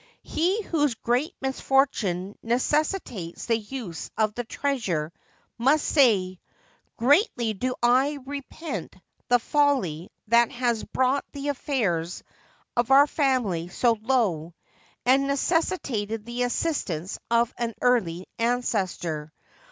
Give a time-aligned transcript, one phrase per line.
[0.23, 5.13] He whose great misfortune necessitates the use of the treasure
[5.59, 6.39] must say:"
[6.97, 8.95] Greatly do I repent
[9.27, 12.23] the folly that has brought the affairs
[12.75, 14.55] of our family so low,
[15.05, 19.31] and necessitated the assistance of an early ancestor.